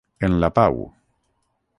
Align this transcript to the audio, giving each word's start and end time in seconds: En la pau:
En 0.27 0.37
la 0.43 0.49
pau: 0.55 0.79